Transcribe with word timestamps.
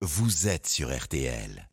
vous 0.00 0.46
êtes 0.46 0.68
sur 0.68 0.96
RTL. 0.96 1.67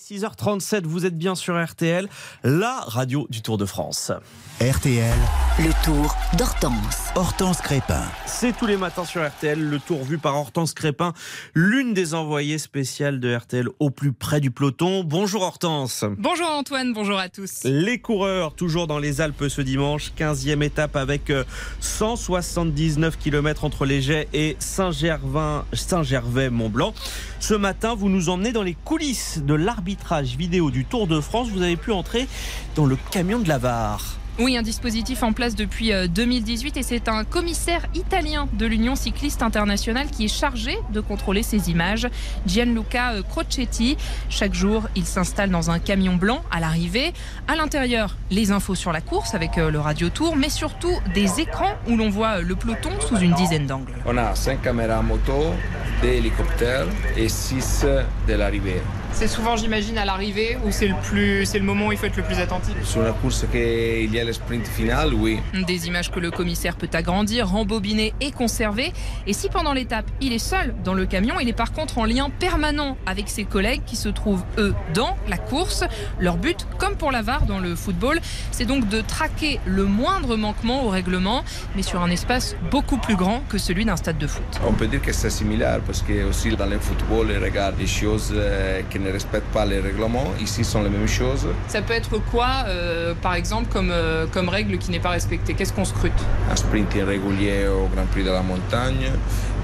6h37, 0.00 0.84
vous 0.84 1.04
êtes 1.04 1.16
bien 1.16 1.34
sur 1.34 1.62
RTL, 1.62 2.08
la 2.42 2.80
radio 2.86 3.26
du 3.28 3.42
Tour 3.42 3.58
de 3.58 3.66
France. 3.66 4.10
RTL, 4.60 5.16
Le 5.58 5.84
tour 5.84 6.16
d'Hortense. 6.36 7.10
Hortense 7.14 7.60
Crépin. 7.60 8.02
C'est 8.26 8.56
tous 8.56 8.66
les 8.66 8.76
matins 8.76 9.04
sur 9.04 9.26
RTL, 9.26 9.60
le 9.60 9.78
tour 9.78 10.02
vu 10.02 10.16
par 10.18 10.36
Hortense 10.36 10.72
Crépin, 10.72 11.12
l'une 11.54 11.92
des 11.92 12.14
envoyées 12.14 12.58
spéciales 12.58 13.20
de 13.20 13.34
RTL 13.34 13.68
au 13.78 13.90
plus 13.90 14.12
près 14.12 14.40
du 14.40 14.50
peloton. 14.50 15.04
Bonjour 15.04 15.42
Hortense. 15.42 16.04
Bonjour 16.18 16.50
Antoine, 16.50 16.92
bonjour 16.92 17.18
à 17.18 17.28
tous. 17.28 17.64
Les 17.64 17.98
coureurs, 17.98 18.54
toujours 18.54 18.86
dans 18.86 18.98
les 18.98 19.20
Alpes 19.20 19.48
ce 19.48 19.60
dimanche, 19.60 20.12
15e 20.18 20.62
étape 20.62 20.96
avec 20.96 21.30
euh, 21.30 21.44
179 21.80 23.18
km 23.18 23.64
entre 23.64 23.84
les 23.84 24.00
Jets 24.00 24.28
et 24.32 24.56
Saint-Gervais, 24.60 25.62
Saint-Gervais-Mont-Blanc. 25.74 26.94
Ce 27.38 27.54
matin, 27.54 27.94
vous 27.94 28.08
nous 28.08 28.28
emmenez 28.28 28.52
dans 28.52 28.62
les 28.62 28.74
coulisses 28.74 29.40
de 29.42 29.54
l'arbitrage 29.90 30.36
vidéo 30.36 30.70
du 30.70 30.84
Tour 30.84 31.08
de 31.08 31.20
France. 31.20 31.48
Vous 31.48 31.62
avez 31.62 31.76
pu 31.76 31.90
entrer 31.90 32.28
dans 32.76 32.86
le 32.86 32.96
camion 33.10 33.40
de 33.40 33.48
la 33.48 33.58
VAR. 33.58 34.20
Oui, 34.38 34.56
un 34.56 34.62
dispositif 34.62 35.22
en 35.22 35.32
place 35.32 35.54
depuis 35.54 35.92
euh, 35.92 36.06
2018 36.06 36.78
et 36.78 36.82
c'est 36.82 37.08
un 37.08 37.24
commissaire 37.24 37.84
italien 37.94 38.48
de 38.54 38.64
l'Union 38.64 38.94
cycliste 38.94 39.42
internationale 39.42 40.06
qui 40.06 40.26
est 40.26 40.34
chargé 40.34 40.78
de 40.92 41.00
contrôler 41.00 41.42
ces 41.42 41.68
images, 41.68 42.08
Gianluca 42.46 43.12
euh, 43.12 43.22
Crocetti. 43.22 43.98
Chaque 44.30 44.54
jour, 44.54 44.88
il 44.96 45.04
s'installe 45.04 45.50
dans 45.50 45.70
un 45.70 45.78
camion 45.78 46.16
blanc 46.16 46.42
à 46.50 46.60
l'arrivée. 46.60 47.12
À 47.48 47.56
l'intérieur, 47.56 48.16
les 48.30 48.50
infos 48.50 48.76
sur 48.76 48.92
la 48.92 49.02
course 49.02 49.34
avec 49.34 49.58
euh, 49.58 49.70
le 49.70 49.80
radiotour, 49.80 50.36
mais 50.36 50.48
surtout 50.48 50.94
des 51.12 51.40
écrans 51.40 51.74
où 51.86 51.96
l'on 51.96 52.08
voit 52.08 52.38
euh, 52.38 52.42
le 52.42 52.54
peloton 52.54 52.90
sous 53.00 53.18
une 53.18 53.34
dizaine 53.34 53.66
d'angles. 53.66 53.92
On 54.06 54.16
a 54.16 54.34
5 54.34 54.62
caméras 54.62 55.02
moto, 55.02 55.52
des 56.00 56.16
hélicoptères 56.16 56.86
et 57.14 57.28
6 57.28 57.84
de 58.26 58.34
l'arrivée. 58.34 58.80
C'est 59.12 59.28
souvent, 59.28 59.56
j'imagine, 59.56 59.98
à 59.98 60.04
l'arrivée 60.04 60.56
où 60.64 60.70
c'est 60.70 60.88
le 60.88 60.94
plus, 61.02 61.44
c'est 61.44 61.58
le 61.58 61.64
moment 61.64 61.88
où 61.88 61.92
il 61.92 61.98
faut 61.98 62.06
être 62.06 62.16
le 62.16 62.22
plus 62.22 62.38
attentif. 62.38 62.74
Sur 62.84 63.06
une 63.06 63.12
course 63.14 63.44
qu'il 63.50 64.14
y 64.14 64.18
a 64.18 64.24
le 64.24 64.32
sprint 64.32 64.66
final, 64.66 65.12
oui. 65.12 65.40
Des 65.66 65.88
images 65.88 66.10
que 66.10 66.20
le 66.20 66.30
commissaire 66.30 66.76
peut 66.76 66.88
agrandir, 66.92 67.48
rembobiner 67.48 68.14
et 68.20 68.30
conserver. 68.30 68.92
Et 69.26 69.32
si 69.34 69.48
pendant 69.50 69.74
l'étape, 69.74 70.06
il 70.22 70.32
est 70.32 70.38
seul 70.38 70.74
dans 70.84 70.94
le 70.94 71.04
camion, 71.04 71.34
il 71.40 71.48
est 71.48 71.54
par 71.54 71.72
contre 71.72 71.98
en 71.98 72.04
lien 72.06 72.30
permanent 72.30 72.96
avec 73.04 73.28
ses 73.28 73.44
collègues 73.44 73.82
qui 73.84 73.96
se 73.96 74.08
trouvent, 74.08 74.44
eux, 74.58 74.74
dans 74.94 75.16
la 75.28 75.36
course. 75.36 75.84
Leur 76.18 76.36
but, 76.36 76.66
comme 76.78 76.96
pour 76.96 77.10
la 77.12 77.20
VAR 77.20 77.44
dans 77.44 77.58
le 77.58 77.74
football, 77.74 78.20
c'est 78.52 78.64
donc 78.64 78.88
de 78.88 79.02
traquer 79.02 79.60
le 79.66 79.84
moindre 79.84 80.36
manquement 80.36 80.84
au 80.84 80.88
règlement, 80.88 81.44
mais 81.76 81.82
sur 81.82 82.00
un 82.02 82.10
espace 82.10 82.56
beaucoup 82.70 82.96
plus 82.96 83.16
grand 83.16 83.42
que 83.48 83.58
celui 83.58 83.84
d'un 83.84 83.96
stade 83.96 84.18
de 84.18 84.26
foot. 84.26 84.44
On 84.66 84.72
peut 84.72 84.86
dire 84.86 85.02
que 85.02 85.12
c'est 85.12 85.30
similaire 85.30 85.80
parce 85.84 86.00
que 86.00 86.24
aussi 86.24 86.56
dans 86.56 86.66
le 86.66 86.78
football, 86.78 87.28
ils 87.30 87.42
regardent 87.42 87.76
des 87.76 87.86
choses 87.86 88.32
euh, 88.34 88.80
qui 88.88 88.99
ne 89.00 89.10
respectent 89.10 89.52
pas 89.52 89.64
les 89.64 89.80
règlements. 89.80 90.32
Ici, 90.40 90.64
sont 90.64 90.82
les 90.82 90.90
mêmes 90.90 91.08
choses. 91.08 91.46
Ça 91.68 91.82
peut 91.82 91.94
être 91.94 92.18
quoi, 92.30 92.64
euh, 92.66 93.14
par 93.20 93.34
exemple, 93.34 93.68
comme, 93.72 93.90
euh, 93.90 94.26
comme 94.32 94.48
règle 94.48 94.78
qui 94.78 94.90
n'est 94.90 95.00
pas 95.00 95.10
respectée? 95.10 95.54
Qu'est-ce 95.54 95.72
qu'on 95.72 95.84
scrute? 95.84 96.12
Un 96.50 96.56
sprint 96.56 96.94
irrégulier 96.94 97.66
au 97.66 97.88
Grand 97.94 98.06
Prix 98.06 98.24
de 98.24 98.30
la 98.30 98.42
Montagne, 98.42 99.10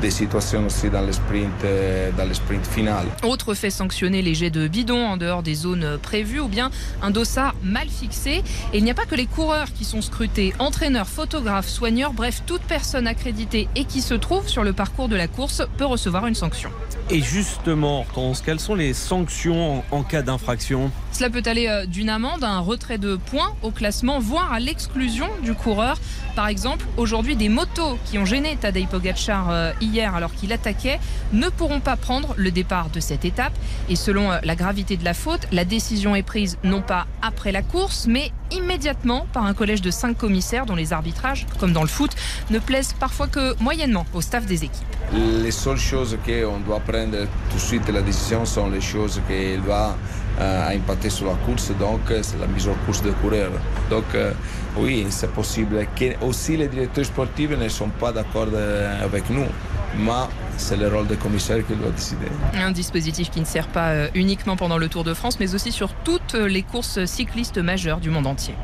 des 0.01 0.11
situations 0.11 0.67
aussi 0.67 0.91
dans 0.91 1.03
le 1.03 1.13
sprint, 1.13 1.51
euh, 1.65 2.11
dans 2.17 2.25
le 2.25 2.35
sprint 2.35 2.67
final. 2.67 3.07
Autre 3.23 3.55
fait 3.55 3.71
sanctionner 3.71 4.23
les 4.23 4.35
jets 4.35 4.51
de 4.51 4.69
bidon 4.69 5.07
en 5.07 5.17
dehors 5.17 5.43
des 5.43 5.55
zones 5.55 5.99
prévues 6.03 6.41
ou 6.41 6.49
bien 6.49 6.71
un 7.03 7.11
dossard 7.11 7.55
mal 7.63 7.89
fixé. 7.89 8.43
Et 8.73 8.79
il 8.79 8.85
n'y 8.85 8.91
a 8.91 8.95
pas 8.95 9.07
que 9.07 9.15
les 9.15 9.27
coureurs 9.27 9.73
qui 9.73 9.85
sont 9.85 10.03
scrutés, 10.03 10.55
entraîneurs, 10.59 11.09
photographes, 11.09 11.69
soigneurs, 11.69 12.13
bref, 12.13 12.43
toute 12.47 12.63
personne 12.63 13.07
accréditée 13.07 13.69
et 13.77 13.85
qui 13.85 14.03
se 14.03 14.15
trouve 14.15 14.49
sur 14.49 14.65
le 14.65 14.73
parcours 14.73 15.09
de 15.09 15.17
la 15.17 15.29
course 15.29 15.63
peut 15.77 15.87
recevoir 15.87 16.27
une 16.27 16.35
sanction. 16.35 16.71
Et 17.11 17.21
justement, 17.21 18.01
Hortense, 18.01 18.43
quelles 18.45 18.61
sont 18.61 18.75
les 18.75 18.95
sanctions 18.95 19.85
en 19.91 20.03
cas 20.03 20.23
d'infraction? 20.23 20.91
Cela 21.17 21.31
peut 21.31 21.43
aller 21.47 21.67
euh, 21.67 21.87
d'une 21.87 22.11
amende 22.11 22.45
à 22.45 22.51
un 22.51 22.61
retrait 22.61 22.99
de 22.99 23.17
points 23.17 23.55
au 23.63 23.71
classement, 23.71 24.19
voire 24.19 24.53
à 24.53 24.61
l'exclusion 24.61 25.31
du 25.43 25.55
coureur. 25.55 25.99
Par 26.35 26.47
exemple, 26.47 26.85
aujourd'hui, 26.99 27.37
des 27.37 27.49
motos 27.49 27.99
qui 28.05 28.19
ont 28.19 28.27
gêné 28.27 28.59
Tadej 28.61 28.87
Pogacar 28.87 29.49
euh, 29.49 29.73
hier 29.81 30.15
alors 30.15 30.35
qu'il 30.35 30.53
attaquait 30.53 31.01
ne 31.33 31.49
pourront 31.49 31.81
pas 31.81 31.97
prendre 31.97 32.35
le 32.37 32.51
départ 32.51 32.91
de 32.91 33.01
cette 33.01 33.25
étape. 33.25 33.55
Et 33.89 33.97
selon 33.97 34.31
euh, 34.31 34.41
la 34.43 34.57
gravité 34.57 34.99
de 34.99 35.07
la 35.07 35.15
faute, 35.15 35.41
la 35.53 35.65
décision 35.65 36.15
est 36.15 36.23
prise 36.23 36.59
non 36.65 36.83
pas 36.83 37.07
après 37.23 37.51
la 37.51 37.63
course, 37.63 38.05
mais 38.07 38.31
immédiatement 38.51 39.27
par 39.33 39.45
un 39.45 39.55
collège 39.55 39.83
de 39.83 39.91
cinq 39.91 40.19
commissaires 40.19 40.67
dont 40.67 40.75
les 40.75 40.93
arbitrages, 40.93 41.47
comme 41.59 41.73
dans 41.73 41.83
le 41.83 41.89
foot, 41.89 42.11
ne 42.51 42.59
plaisent 42.59 42.93
parfois 42.93 43.27
que 43.27 43.61
moyennement 43.63 44.07
au 44.15 44.21
staff 44.21 44.47
des 44.47 44.65
équipes. 44.65 44.87
Les 45.13 45.51
seules 45.51 45.79
choses 45.79 46.17
qu'on 46.25 46.61
doit 46.61 46.81
prendre 46.81 47.19
tout 47.51 47.57
de 47.57 47.61
suite 47.61 47.89
la 47.89 48.03
décision 48.03 48.45
sont 48.45 48.69
les 48.69 48.81
choses 48.81 49.21
qui 49.29 49.57
va 49.57 49.97
euh, 50.39 50.77
impacter 50.77 51.09
sur 51.09 51.27
la 51.27 51.35
course, 51.47 51.71
donc 51.79 52.11
euh, 52.11 52.21
c'est 52.23 52.39
la 52.39 52.47
mise 52.47 52.69
en 52.69 52.75
course 52.85 53.03
de 53.03 53.11
coureur. 53.13 53.51
Donc 53.89 54.05
euh, 54.15 54.33
oui, 54.77 55.07
c'est 55.09 55.31
possible 55.31 55.87
que 55.99 56.23
aussi 56.23 56.59
les 56.59 56.69
directeurs 56.69 57.07
sportifs 57.07 57.51
ne 57.51 57.69
sont 57.69 57.89
pas 57.89 58.13
d'accord 58.13 58.49
avec 59.03 59.31
nous, 59.31 59.47
mais 59.99 60.13
c'est 60.57 60.77
le 60.77 60.89
rôle 60.89 61.07
des 61.07 61.17
commissaires 61.17 61.67
qui 61.67 61.75
doit 61.75 61.91
décider. 61.91 62.27
Un 62.55 62.71
dispositif 62.71 63.31
qui 63.31 63.41
ne 63.41 63.45
sert 63.45 63.69
pas 63.69 63.89
euh, 63.91 64.09
uniquement 64.15 64.57
pendant 64.57 64.79
le 64.79 64.89
Tour 64.89 65.05
de 65.05 65.15
France, 65.15 65.39
mais 65.41 65.55
aussi 65.55 65.73
sur 65.73 65.93
toutes 66.05 66.35
les 66.35 66.63
courses 66.63 67.05
cyclistes 67.05 67.59
majeures 67.59 68.01
du 68.01 68.11
monde 68.11 68.27
entier. 68.27 68.55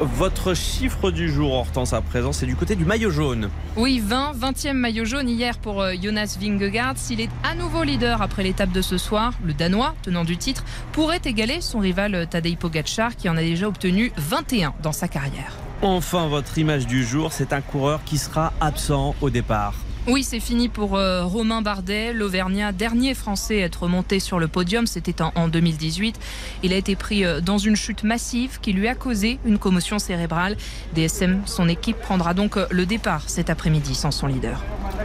Votre 0.00 0.54
chiffre 0.54 1.10
du 1.10 1.30
jour, 1.30 1.52
Hortense, 1.52 1.92
à 1.92 2.00
présent, 2.00 2.32
c'est 2.32 2.46
du 2.46 2.56
côté 2.56 2.74
du 2.74 2.86
maillot 2.86 3.10
jaune. 3.10 3.50
Oui, 3.76 4.02
20, 4.02 4.32
20e 4.32 4.72
maillot 4.72 5.04
jaune 5.04 5.28
hier 5.28 5.58
pour 5.58 5.82
euh, 5.82 5.92
Jonas 6.02 6.38
Vingegaard. 6.40 6.94
S'il 6.96 7.20
est 7.20 7.28
à 7.44 7.54
nouveau 7.54 7.82
leader 7.82 8.22
après 8.22 8.42
l'étape 8.42 8.72
de 8.72 8.80
ce 8.80 8.96
soir, 8.96 9.34
le 9.44 9.52
Danois, 9.52 9.94
tenant 10.02 10.24
du 10.24 10.38
titre, 10.38 10.64
pourrait 10.92 11.20
égaler 11.26 11.60
son 11.60 11.80
rival 11.80 12.14
euh, 12.14 12.24
Tadej 12.24 12.56
Pogacar 12.56 13.14
qui 13.14 13.28
en 13.28 13.36
a 13.36 13.42
déjà 13.42 13.68
obtenu 13.68 14.10
21 14.16 14.72
dans 14.82 14.92
sa 14.92 15.06
carrière. 15.06 15.59
Enfin, 15.82 16.28
votre 16.28 16.58
image 16.58 16.86
du 16.86 17.04
jour, 17.04 17.32
c'est 17.32 17.54
un 17.54 17.62
coureur 17.62 18.04
qui 18.04 18.18
sera 18.18 18.52
absent 18.60 19.14
au 19.22 19.30
départ. 19.30 19.74
Oui, 20.06 20.24
c'est 20.24 20.40
fini 20.40 20.68
pour 20.68 20.96
euh, 20.96 21.24
Romain 21.24 21.62
Bardet, 21.62 22.12
l'Auvergnat, 22.12 22.72
dernier 22.72 23.14
Français 23.14 23.62
à 23.62 23.66
être 23.66 23.86
monté 23.86 24.18
sur 24.18 24.38
le 24.38 24.48
podium, 24.48 24.86
c'était 24.86 25.22
en, 25.22 25.30
en 25.34 25.48
2018. 25.48 26.18
Il 26.62 26.72
a 26.72 26.76
été 26.76 26.96
pris 26.96 27.24
euh, 27.24 27.40
dans 27.40 27.58
une 27.58 27.76
chute 27.76 28.02
massive 28.02 28.60
qui 28.60 28.72
lui 28.72 28.88
a 28.88 28.94
causé 28.94 29.38
une 29.44 29.58
commotion 29.58 29.98
cérébrale. 29.98 30.56
DSM, 30.94 31.42
son 31.46 31.68
équipe, 31.68 31.98
prendra 31.98 32.34
donc 32.34 32.56
euh, 32.56 32.66
le 32.70 32.86
départ 32.86 33.28
cet 33.28 33.50
après-midi 33.50 33.94
sans 33.94 34.10
son 34.10 34.26
leader. 34.26 34.62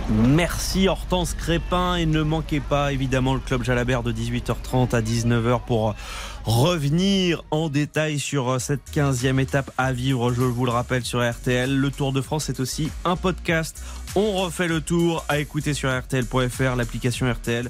Merci 0.09 0.87
Hortense 0.87 1.33
Crépin 1.33 1.95
et 1.95 2.05
ne 2.05 2.21
manquez 2.21 2.59
pas 2.59 2.91
évidemment 2.91 3.33
le 3.33 3.39
club 3.39 3.63
Jalabert 3.63 4.03
de 4.03 4.11
18h30 4.11 4.95
à 4.95 5.01
19h 5.01 5.61
pour 5.65 5.95
revenir 6.45 7.43
en 7.51 7.69
détail 7.69 8.19
sur 8.19 8.59
cette 8.61 8.89
15e 8.93 9.39
étape 9.39 9.71
à 9.77 9.91
vivre, 9.91 10.31
je 10.31 10.41
vous 10.41 10.65
le 10.65 10.71
rappelle 10.71 11.03
sur 11.03 11.27
RTL. 11.27 11.75
Le 11.75 11.91
Tour 11.91 12.13
de 12.13 12.21
France 12.21 12.49
est 12.49 12.59
aussi 12.59 12.89
un 13.03 13.15
podcast. 13.15 13.83
On 14.15 14.33
refait 14.33 14.67
le 14.67 14.81
tour 14.81 15.25
à 15.27 15.39
écouter 15.39 15.73
sur 15.73 15.89
rtl.fr, 15.89 16.75
l'application 16.75 17.31
RTL 17.31 17.69